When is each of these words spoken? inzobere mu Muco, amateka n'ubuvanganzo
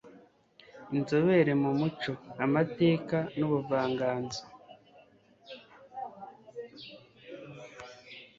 inzobere 0.97 1.51
mu 1.61 1.71
Muco, 1.79 2.11
amateka 2.45 3.17
n'ubuvanganzo 3.37 4.41